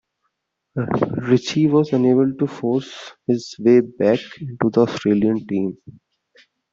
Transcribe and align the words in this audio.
Ritchie 0.75 1.67
was 1.67 1.93
unable 1.93 2.33
to 2.33 2.47
force 2.47 3.11
his 3.27 3.55
way 3.59 3.81
back 3.81 4.17
into 4.39 4.71
the 4.71 4.81
Australian 4.81 5.45
team. 5.45 5.77